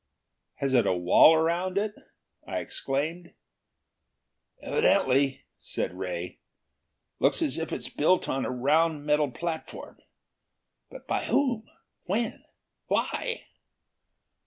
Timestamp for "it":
0.73-0.87, 1.77-1.93